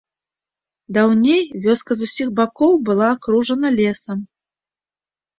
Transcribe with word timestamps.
Даўней 0.95 1.43
вёска 1.65 1.91
з 1.99 2.07
усіх 2.09 2.27
бакоў 2.39 2.73
была 2.87 3.07
акружана 3.17 3.67
лесам. 3.79 4.19